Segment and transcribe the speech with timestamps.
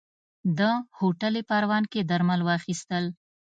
[0.57, 3.05] ده هوټل پروان کې درمل واخيستل.